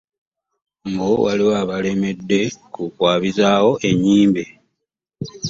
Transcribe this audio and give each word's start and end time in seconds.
Mbu 0.91 1.09
waliwo 1.25 1.53
abalemedde 1.63 2.39
ku 2.73 2.81
kwabizaawo 2.95 3.71
ennyimbe. 3.89 4.43